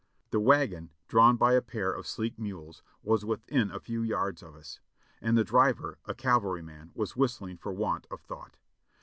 [0.31, 4.55] The wagon, drawn by a pair of sleek mules, was within a few yards of
[4.55, 4.79] us,
[5.21, 8.57] and the driver, a cavalryman, was whistling for want of thought.